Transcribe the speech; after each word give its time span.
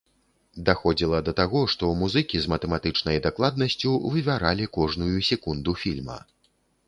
Даходзіла 0.69 1.17
да 1.27 1.33
таго, 1.39 1.59
што 1.73 1.89
музыкі 1.99 2.37
з 2.45 2.51
матэматычнай 2.53 3.21
дакладнасцю 3.27 3.91
вывяралі 4.15 4.65
кожную 4.81 5.19
секунду 5.31 5.71
фільма. 5.85 6.19